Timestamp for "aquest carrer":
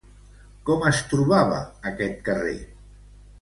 1.93-2.57